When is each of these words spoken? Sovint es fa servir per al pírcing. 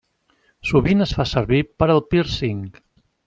Sovint 0.69 1.03
es 1.05 1.13
fa 1.17 1.27
servir 1.33 1.61
per 1.83 1.91
al 1.97 2.03
pírcing. 2.15 2.65